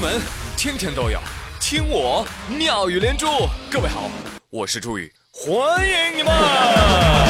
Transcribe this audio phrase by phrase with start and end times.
[0.00, 0.18] 闻
[0.56, 1.20] 天天都有，
[1.60, 3.26] 听我妙语连珠。
[3.70, 4.10] 各位好，
[4.48, 7.29] 我是朱宇，欢迎你们。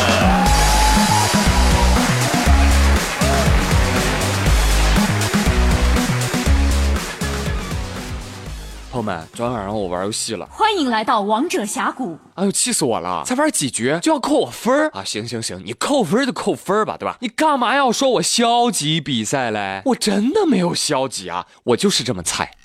[9.10, 12.16] 们，昨天晚上我玩游戏了，欢迎来到王者峡谷。
[12.34, 13.24] 哎呦，气死我了！
[13.26, 15.02] 才玩几局就要扣我分儿啊！
[15.04, 17.16] 行行行，你扣分就扣分吧，对吧？
[17.20, 19.82] 你干嘛要说我消极比赛嘞？
[19.84, 22.52] 我真的没有消极啊，我就是这么菜，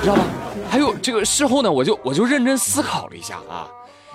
[0.00, 0.22] 知道吧？
[0.70, 3.66] 还有这个事后呢，我就我就认真思考了一下啊。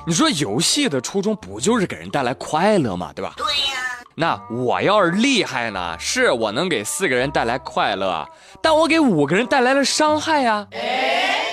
[0.08, 3.12] 你说游戏的初衷不就是给人带来快乐吗？
[3.14, 3.34] 对吧？
[3.36, 3.89] 对呀。
[4.20, 8.28] 那我要是厉害呢，是我能给四个人带来快乐，
[8.62, 10.68] 但我给五个人带来了伤害呀。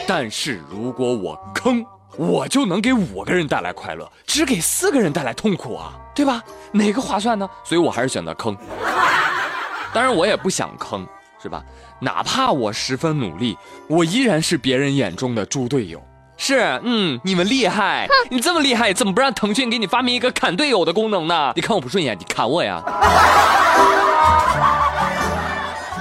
[0.05, 1.87] 但是如果我坑，
[2.19, 6.43] 我就能给五个人带来快乐，只给四个人带来痛苦啊，对吧？
[6.73, 7.49] 哪个划算呢？
[7.63, 8.57] 所以我还是选择坑。
[9.95, 11.07] 当然我也不想坑，
[11.41, 11.63] 是吧？
[12.01, 13.57] 哪怕我十分努力，
[13.89, 16.03] 我依然是别人眼中的猪队友。
[16.47, 21.53] 是，嗯，你们厉害，你这么厉害，怎么不让腾讯给你发明一个砍队友的功能呢？
[21.57, 22.81] 你看我不顺眼，你砍我呀！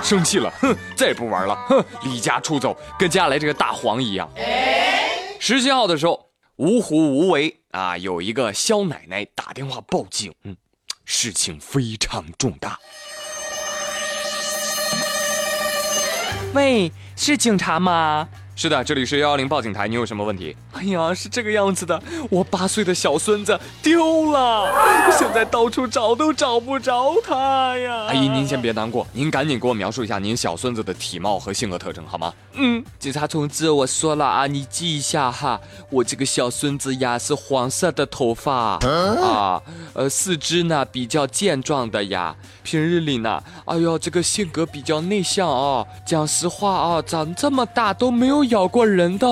[0.04, 4.30] 生气了，哼，再也不玩了，哼，离家出走，跟接下来这个大黄一样。
[5.40, 10.56] 十七号的时候，芜湖无为啊，有一个肖奶奶打电话报警，嗯，
[11.06, 12.78] 事情非常重大。
[16.54, 18.30] 喂，是警察吗？
[18.58, 20.56] 是的，这里是幺幺零报警台，你有什么问题？
[20.76, 24.72] 哎呀，是这个样子的，我八岁的小孙子丢了，
[25.18, 28.06] 现在到处找都找不着他呀！
[28.08, 32.34] 阿姨，您先别难过，您赶紧给我描述一下您小孙子的体貌和性格特征好吗？
[32.53, 35.59] 嗯，警察同志，我说了啊，你记一下哈，
[35.90, 39.62] 我这个小孙子呀是黄色的头发啊，
[39.94, 48.46] 呃，四肢呢比较健壮的呀，平日里呢，哎呦，这个性格比较内向啊，讲实话啊，长这么大都没有。
[48.46, 49.28] 咬过人的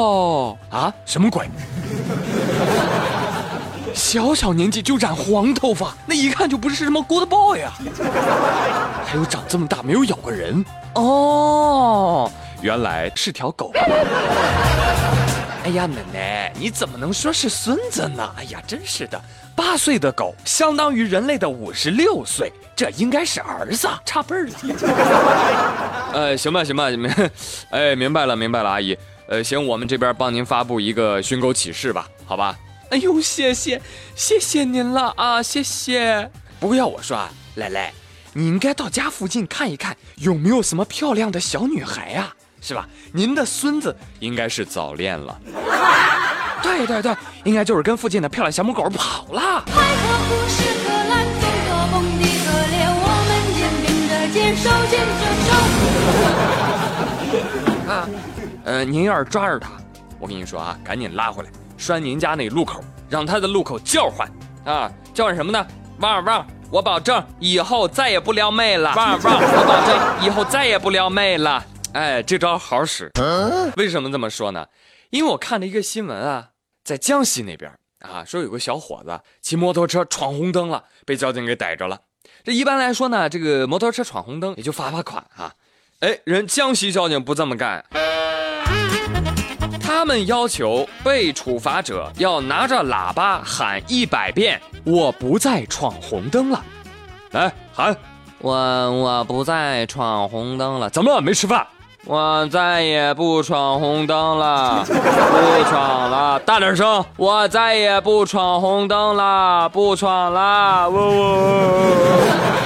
[0.71, 0.91] 啊？
[1.05, 1.49] 什么鬼？
[3.95, 7.73] 小小年纪就染黄头发，那一看就不是什么 good boy 啊！
[9.05, 12.29] 还有长这么大没有咬过人哦，
[12.61, 13.71] 原来是条狗。
[15.63, 18.29] 哎呀，奶奶，你怎么能说是孙子呢？
[18.37, 19.19] 哎呀，真是的，
[19.55, 24.53] 八岁的狗相当于人类的五十六岁，这应该是儿子，差辈儿了。
[26.13, 27.09] 呃，行吧，行吧，明，
[27.69, 28.97] 哎，明白了，明白了，阿姨。
[29.27, 32.55] 呃，行，我们这边帮您发布一个寻狗启事吧，好吧？
[32.89, 33.81] 哎呦，谢谢，
[34.15, 36.29] 谢谢您了啊，谢谢。
[36.59, 37.91] 不过要我说啊，奶奶，
[38.33, 42.33] 你应该到家附近看一看，有没有什么漂亮的小女孩呀？
[42.61, 42.87] 是吧？
[43.11, 45.39] 您的孙子应该是早恋了。
[46.61, 49.41] 对对对，应该就是跟附近的漂亮小母狗跑了。
[49.41, 49.65] 啊，
[58.65, 59.71] 呃，您要是抓着他，
[60.19, 64.29] 我跟你说啊，赶紧拉回来，拴您家那路口，让他在路口叫唤
[64.65, 65.67] 啊，叫唤什么呢？
[65.99, 66.47] 汪汪！
[66.71, 68.93] 我保证以后再也不撩妹了。
[68.95, 69.33] 汪汪！
[69.35, 71.63] 我保证以后再也不撩妹了。
[71.93, 73.11] 哎，这招好使。
[73.75, 74.65] 为什么这么说呢？
[75.09, 76.49] 因为我看了一个新闻啊，
[76.83, 81.99] 在江西那边啊，说有个小伙子骑摩托车闯红灯了，被交警给逮着了。
[82.43, 85.53] 这一般来说呢，这个摩托车闯红灯也就罚罚款啊。
[85.99, 87.85] 哎，人江西交警不这么干，
[89.95, 96.61] 他们要求被处罚者要拿着喇叭喊一百遍：“我不再闯红灯了。”
[97.29, 97.95] 来喊
[98.41, 101.21] ：“我我不再闯红灯了。”怎么了？
[101.21, 101.65] 没吃饭？
[102.05, 107.05] 我再也不闯红灯了， 不闯了，大点声！
[107.15, 110.89] 我再也不闯红灯了，不闯了！
[110.89, 112.62] 呜呜。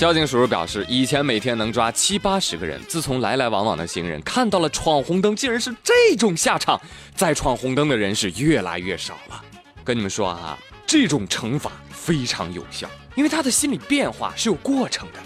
[0.00, 6.80] 交警叔叔表示，以前每天能抓七八十个人，自从来来往往的行人看到了闯红灯竟然是这种下场，
[7.14, 9.44] 再闯红灯的人是越来越少了。
[9.84, 15.18] 跟你们说啊，这种惩罚非常有效，因为他的心理变化是有过程的。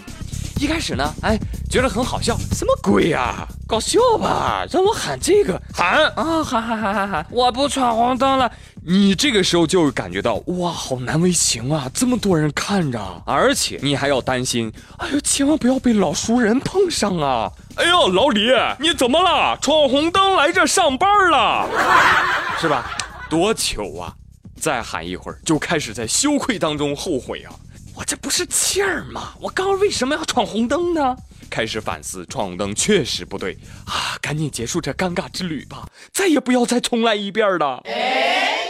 [0.59, 1.37] 一开始呢，哎，
[1.69, 3.45] 觉得很好笑，什么鬼呀？
[3.67, 4.65] 搞笑吧？
[4.71, 7.25] 让我喊这个，喊啊，喊喊喊喊喊！
[7.29, 8.49] 我不闯红灯了。
[8.87, 17.51] 你这个时候就感觉到哇，好难为情啊，这么多人看着，而且你还要担心，哎呦，千万不要被老熟人碰上啊！
[17.75, 18.49] 哎呦，老李，
[18.79, 19.57] 你怎么了？
[19.61, 21.67] 闯红灯来这上班了，
[22.61, 22.95] 是吧？
[23.29, 24.13] 多糗啊！
[24.57, 27.51] 再喊一会儿，就开始在羞愧当中后悔啊。
[27.95, 29.33] 我这不是气儿吗？
[29.39, 31.15] 我刚刚为什么要闯红灯呢？
[31.49, 34.17] 开始反思，闯红灯确实不对啊！
[34.21, 37.81] 赶紧结束这尴尬之旅吧，再也不要再重来一遍了。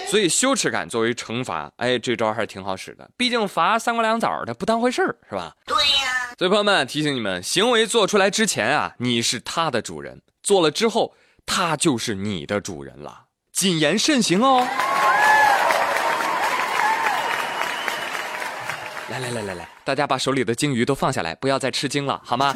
[0.07, 3.09] 所以羞耻感作为惩罚，哎，这招还是挺好使的。
[3.17, 5.55] 毕竟罚三瓜两枣的不当回事儿，是吧？
[5.65, 6.35] 对呀。
[6.37, 13.23] 所以朋友们提醒你们，行为做出来之前啊，你是他的主人；做了之后，他就是你的主人了。
[13.51, 14.67] 谨言慎行哦。
[19.09, 22.53] 来来来来来，大家把手里的鲸鱼都放下来，不要再吃鲸了，好吗？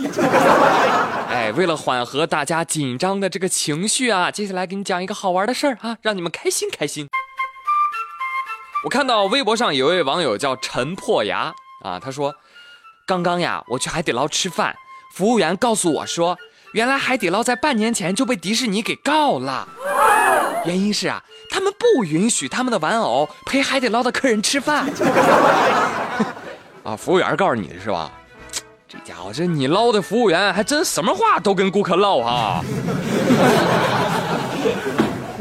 [1.29, 7.07] 哎，为了缓和大家紧张的这个情绪啊，接下来给你讲一个好玩的事儿啊，让你们开心开心。
[8.83, 11.53] 我看到微博上有位网友叫陈破牙
[11.83, 12.33] 啊，他说
[13.05, 14.75] ：“刚刚呀，我去海底捞吃饭，
[15.13, 16.35] 服务员告诉我说，
[16.73, 19.67] 原来海底捞在半年前就被迪士尼给告了，
[20.65, 24.87] 原因是啊，他们不允许他们的玩偶陪海底捞的客人吃饭。
[26.83, 28.11] ”啊，服务员告诉你的是吧？
[28.87, 32.63] 这家伙，这你捞的服务员还真什么话都跟顾客唠哈。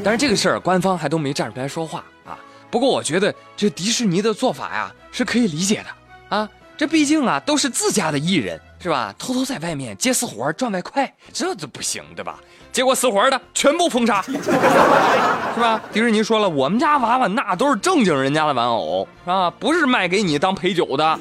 [0.04, 2.38] 但是这个事儿官方还都没站出来说话啊。
[2.70, 6.48] 不过我觉得这迪士尼的做法呀是可以理解的啊。
[6.76, 9.14] 这毕竟啊都是自家的艺人是吧？
[9.18, 12.38] 偷偷在外面接私活赚外快，这都不行对吧？
[12.70, 15.80] 接过私活的全部封杀， 是吧？
[15.92, 19.50] 迪士尼说了，我们家娃娃那都是正经人家的玩偶，是吧？
[19.58, 21.18] 不是卖给你当陪酒的。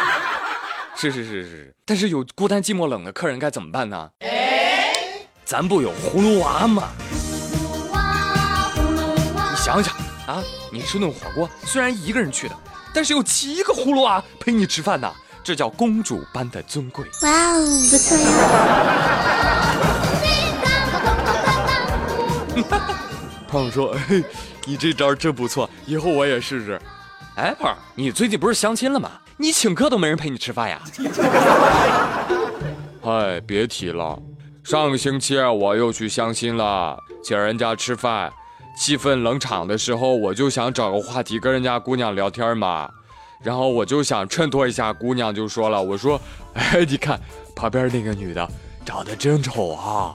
[0.96, 4.08] 是是是是，但是有孤单寂寞冷的客人该怎么办呢？
[5.44, 6.84] 咱不有葫芦娃吗？
[9.50, 9.94] 你想想
[10.26, 12.56] 啊，你吃顿火锅，虽然一个人去的，
[12.94, 15.12] 但是有七个葫芦娃陪你吃饭呢，
[15.46, 17.06] 这叫公主般的尊贵。
[17.22, 18.26] 哇哦，不错呀！
[23.46, 24.24] 胖说：“嘿，
[24.64, 26.80] 你这招真不错，以后我也试试。”
[27.38, 29.08] 哎，胖，你最近不是相亲了吗？
[29.36, 30.80] 你请客都没人陪你吃饭呀？
[33.06, 34.20] 哎，别提了，
[34.64, 38.32] 上个星期我又去相亲了，请人家吃饭，
[38.76, 42.90] 气氛冷场的时候，我就想找个话题跟人家姑娘聊天嘛，
[43.42, 46.20] 然后我就想衬托一下，姑娘就说了：“我说，
[46.54, 47.20] 哎，你看
[47.54, 48.48] 旁边那个女的
[48.84, 50.14] 长得真丑啊。”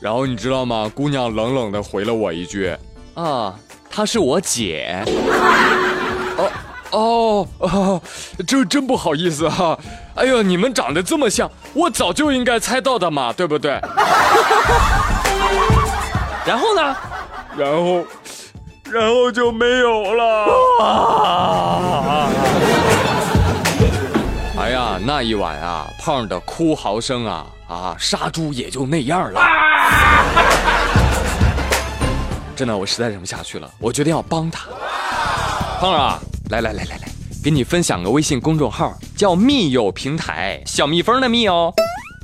[0.00, 0.90] 然后你知道吗？
[0.94, 2.76] 姑娘冷冷的回了我一句
[3.14, 3.54] ：“啊，
[3.88, 5.04] 她是我姐。”
[6.36, 6.50] 哦
[6.90, 8.02] 哦哦，
[8.46, 9.78] 这真不好意思哈。
[10.14, 13.80] 哎呦，你们长得这么像，我早就应该猜到的嘛，对不对？
[16.44, 16.96] 然后呢？
[17.56, 18.04] 然后，
[18.92, 20.46] 然后就没有了。
[24.60, 29.40] 哎呀，那一晚啊，胖的哭嚎声啊啊，杀猪也就那样了。
[32.54, 34.68] 真的，我实在忍不下去了，我决定要帮他。
[35.80, 36.18] 胖啊，
[36.50, 37.08] 来来来来来，
[37.42, 41.72] 给你分享个微信公众号，叫密友平台，小蜜蜂的蜜哦。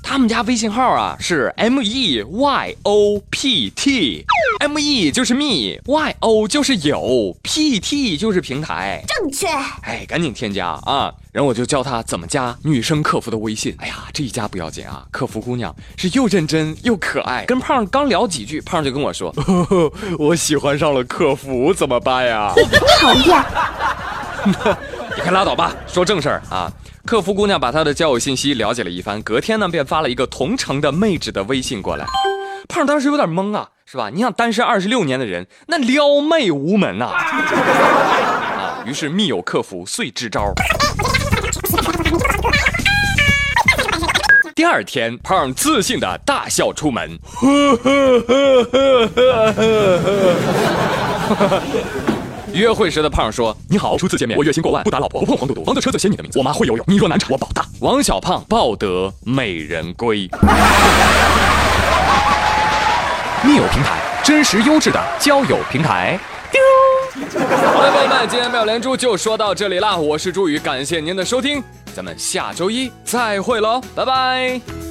[0.00, 4.24] 他们家微信号啊是 M E Y O P T
[4.58, 9.46] T，M E 就是 me，Y O 就是有，P T 就是平台，正确。
[9.82, 11.14] 哎，赶紧添加啊！
[11.32, 13.74] 然后我就教他怎么加女生客服的微信。
[13.78, 17.44] 哎呀，这一加不要紧啊，客服姑娘是又认真又可爱。
[17.44, 22.52] 跟胖刚聊几句，胖就跟我说：“呵 呵我喜欢上了客服，怎么办呀？”
[23.00, 23.44] 讨厌。
[25.16, 26.72] 你快拉倒吧，说正事儿啊。
[27.04, 32.04] 客服姑娘把她的交友信息了解了一番，隔天呢便发了一个同城的妹纸的微信过来。
[32.68, 34.10] 胖当时有点懵啊，是吧？
[34.12, 37.06] 你想单身二十六年的人，那撩妹无门呐。
[37.16, 40.52] 啊，于是密友客服遂支招。
[44.54, 47.18] 第二天，胖自信的大笑出门。
[52.52, 60.28] 约会时的胖说：“你好，初次见面，我月薪过万，不打老婆，不碰黄赌毒，房子车子写你的名字，我妈会游泳，你若难产，我保大。”王小胖抱得美人归。
[63.44, 66.18] 密友平台，真实优质的交友平台。
[67.20, 71.62] 好的，朋友们，今天妙连珠就说到这里啦，我是朱宇，感谢您的收听，
[71.94, 74.87] 咱们下周一再会喽，拜拜。